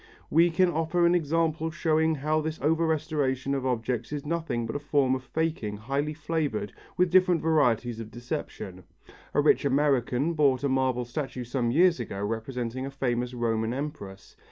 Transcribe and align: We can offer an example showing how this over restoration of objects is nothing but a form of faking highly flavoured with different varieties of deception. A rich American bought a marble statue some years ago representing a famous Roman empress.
We 0.31 0.49
can 0.49 0.67
offer 0.71 1.05
an 1.05 1.13
example 1.13 1.69
showing 1.69 2.15
how 2.15 2.41
this 2.41 2.59
over 2.59 2.87
restoration 2.87 3.53
of 3.53 3.67
objects 3.67 4.11
is 4.11 4.25
nothing 4.25 4.65
but 4.65 4.75
a 4.75 4.79
form 4.79 5.13
of 5.13 5.23
faking 5.23 5.77
highly 5.77 6.15
flavoured 6.15 6.73
with 6.97 7.11
different 7.11 7.43
varieties 7.43 7.99
of 7.99 8.09
deception. 8.09 8.83
A 9.35 9.41
rich 9.41 9.63
American 9.63 10.33
bought 10.33 10.63
a 10.63 10.69
marble 10.69 11.05
statue 11.05 11.43
some 11.43 11.69
years 11.69 11.99
ago 11.99 12.19
representing 12.25 12.87
a 12.87 12.89
famous 12.89 13.35
Roman 13.35 13.75
empress. 13.75 14.35